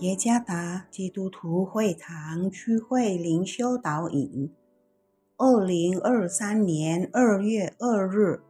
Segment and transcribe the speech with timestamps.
[0.00, 4.50] 耶加达基督徒会堂区会灵修导引，
[5.38, 8.42] 二零二三年二月二日，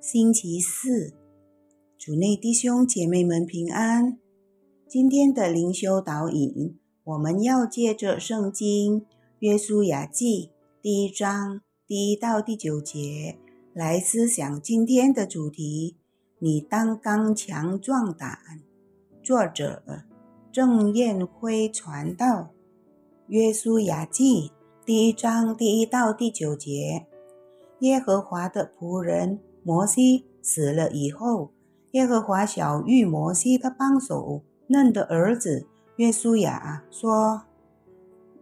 [0.00, 1.12] 星期四，
[1.98, 4.16] 主内弟兄姐妹们平安。
[4.86, 9.00] 今天的灵修导引，我们要借着圣经
[9.40, 13.36] 《约书亚记》第一章第一到第九节
[13.74, 15.96] 来思想今天的主题：
[16.38, 18.38] 你当刚强壮胆。
[19.20, 19.82] 作者。
[20.56, 22.24] 郑彦辉传道，
[23.26, 24.48] 《约书亚记》
[24.86, 27.04] 第一章第一到第九节：
[27.80, 31.50] 耶和华的仆人摩西死了以后，
[31.90, 37.42] 耶和华小谕摩西的帮手嫩的儿子约书亚说：“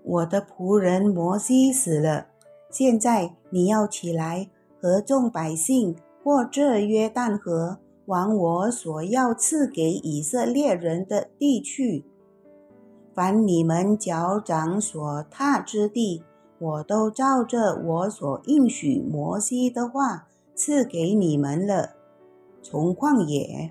[0.04, 2.28] 我的仆人摩西死了，
[2.70, 4.48] 现在你要起来，
[4.80, 12.04] 和众百姓过这约旦河。”往我所要赐给以色列人的地去，
[13.14, 16.22] 凡你们脚掌所踏之地，
[16.58, 21.90] 我都照着我所应许摩西的话赐给你们了。
[22.62, 23.70] 从旷野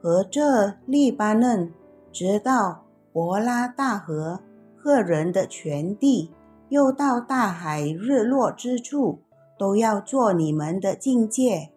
[0.00, 1.72] 和这利巴嫩，
[2.12, 4.40] 直到伯拉大河，
[4.76, 6.30] 赫人的全地，
[6.68, 9.18] 又到大海日落之处，
[9.58, 11.70] 都要做你们的境界。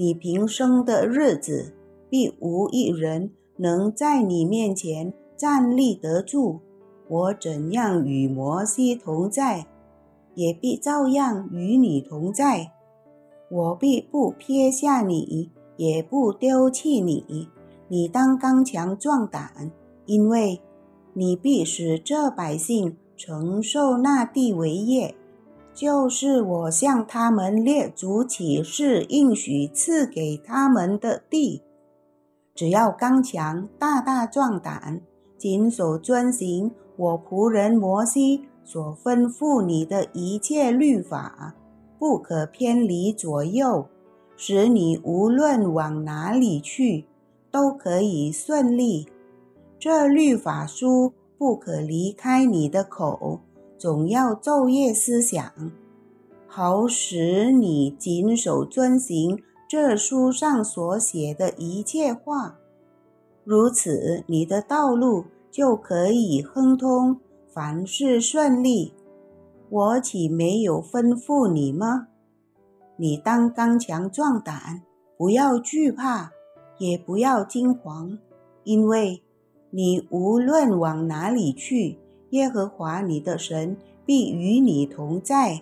[0.00, 1.74] 你平生的日子，
[2.08, 6.60] 必无一人能在你面前站立得住。
[7.06, 9.66] 我怎样与摩西同在，
[10.34, 12.72] 也必照样与你同在。
[13.50, 17.50] 我必不撇下你，也不丢弃你。
[17.88, 19.70] 你当刚强壮胆，
[20.06, 20.62] 因为
[21.12, 25.14] 你必使这百姓承受那地为业。
[25.72, 31.62] 就是我向他们列祖起誓应许赐给他们的地，
[32.54, 35.00] 只要刚强、大大壮胆，
[35.38, 41.54] 谨守遵行我仆人摩西所吩咐你的一切律法，
[41.98, 43.86] 不可偏离左右，
[44.36, 47.06] 使你无论往哪里去
[47.50, 49.08] 都可以顺利。
[49.78, 53.40] 这律法书不可离开你的口。
[53.80, 55.42] 总要昼夜思想，
[56.46, 62.58] 好使你谨守遵行这书上所写的一切话。
[63.42, 68.92] 如此，你的道路就可以亨通，凡事顺利。
[69.70, 72.08] 我岂没有吩咐你吗？
[72.98, 74.82] 你当刚强壮胆，
[75.16, 76.32] 不要惧怕，
[76.76, 78.18] 也不要惊慌，
[78.64, 79.22] 因为
[79.70, 81.98] 你无论往哪里去。
[82.30, 85.60] 耶和华你的神必与你同在。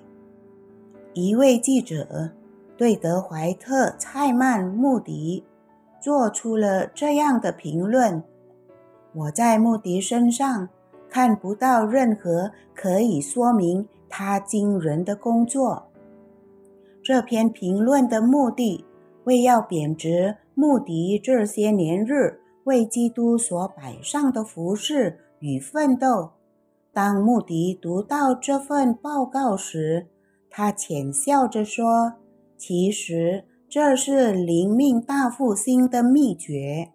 [1.15, 2.31] 一位记者
[2.77, 5.45] 对德怀特·蔡曼穆迪
[6.01, 8.23] 做出了这样的评论
[9.15, 10.69] ：“我在穆迪身上
[11.09, 15.89] 看不到任何可以说明他惊人的工作。”
[17.03, 18.85] 这篇评论的目的
[19.25, 26.38] 为要贬值穆迪这些年日为基督所摆上的服饰与奋斗。
[26.99, 30.09] 当穆迪读到这份报告时，
[30.51, 32.15] 他浅笑着说
[32.59, 36.91] ：“其实这是灵命大复兴的秘诀，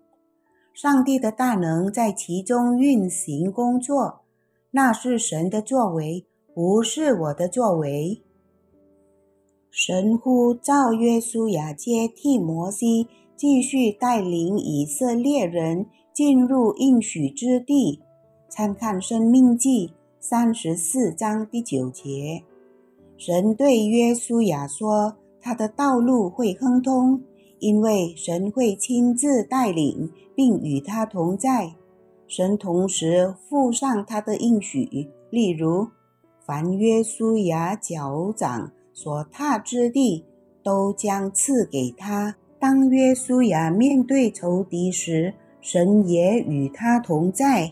[0.73, 4.25] 上帝的大能在其中运行工作，
[4.71, 8.21] 那是神的作为，不是我的作为。
[9.71, 18.01] 神呼召约书亚接替摩西，继续带领以色列人进入应许之地。”
[18.55, 19.87] 参看《生命记》
[20.19, 22.43] 三十四章第九节，
[23.17, 27.19] 神对约书亚说：“他的道路会亨通，
[27.57, 31.73] 因为神会亲自带领，并与他同在。
[32.27, 35.87] 神同时附上他的应许，例如，
[36.45, 40.23] 凡约书亚脚掌所踏之地，
[40.61, 42.35] 都将赐给他。
[42.59, 47.71] 当约书亚面对仇敌时，神也与他同在。”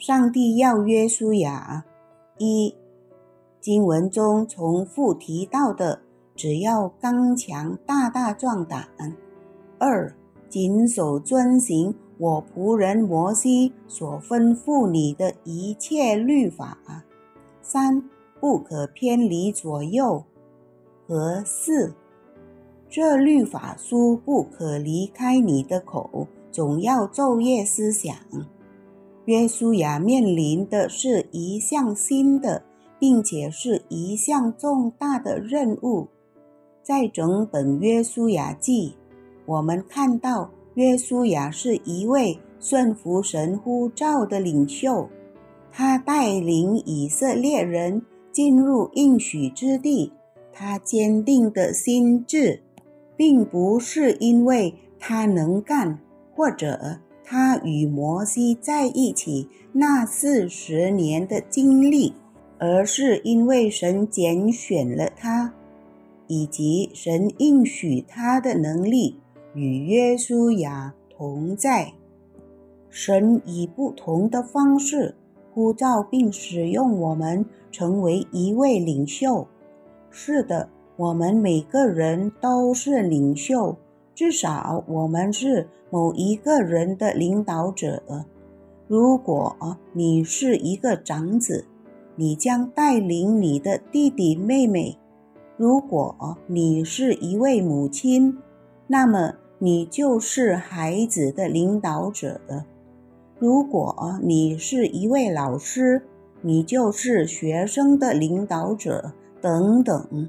[0.00, 1.84] 上帝要约书亚：
[2.38, 2.74] 一、
[3.60, 6.00] 经文中重复提到的，
[6.34, 8.88] 只要刚强、大大壮胆；
[9.78, 10.16] 二、
[10.48, 16.78] 谨守遵行我仆人摩西所吩咐你的一切律法；
[17.60, 18.02] 三、
[18.40, 20.24] 不可偏离左右；
[21.06, 21.92] 和四、
[22.88, 28.16] 这律法书不可离开你的口，总要昼夜思想。
[29.30, 32.64] 约书亚面临的是一项新的，
[32.98, 36.08] 并且是一项重大的任务。
[36.82, 38.96] 在整本约书亚记，
[39.46, 45.08] 我们看到约书亚是一位顺服神呼召的领袖。
[45.70, 48.02] 他带领以色列人
[48.32, 50.12] 进入应许之地。
[50.52, 52.64] 他坚定的心智，
[53.16, 56.00] 并不是因为他能干，
[56.34, 56.98] 或者
[57.32, 62.12] 他与摩西在一起那四十年的经历，
[62.58, 65.54] 而是因为神拣选了他，
[66.26, 69.16] 以及神应许他的能力
[69.54, 71.92] 与约书亚同在。
[72.88, 75.14] 神以不同的方式
[75.54, 79.46] 呼召并使用我们，成为一位领袖。
[80.10, 83.76] 是的，我们每个人都是领袖，
[84.14, 88.02] 至少我们是某一个人的领导者。
[88.86, 91.66] 如果你是一个长子，
[92.16, 94.98] 你将带领你的弟弟妹妹；
[95.56, 98.36] 如果你是一位母亲，
[98.86, 102.40] 那么你就是孩子的领导者；
[103.38, 106.02] 如果你是一位老师，
[106.42, 109.12] 你就是学生的领导者。
[109.42, 110.28] 等等，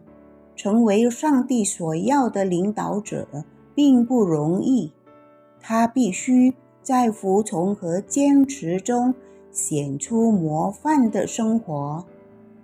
[0.56, 3.28] 成为上帝所要的领导者
[3.76, 4.92] 并不容易。
[5.60, 9.14] 他必须在服从和坚持中
[9.52, 12.06] 显出模范的生活，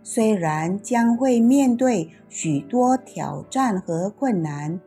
[0.03, 4.79] 虽然将会面对许多挑战和困难。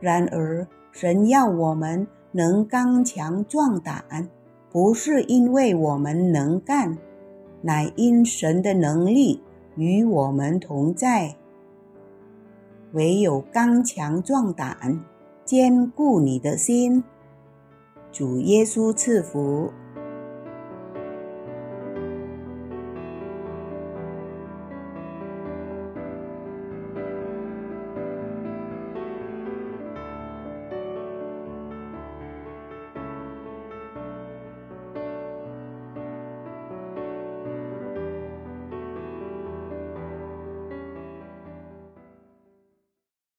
[0.00, 4.28] 然而，神要我们能刚强壮胆，
[4.70, 6.96] 不是因为我们能干，
[7.62, 9.42] 乃因神的能力。
[9.76, 11.36] 与我们同在，
[12.92, 15.00] 唯有刚强壮胆，
[15.50, 17.02] 坚固你的心。
[18.12, 19.72] 主耶稣赐福。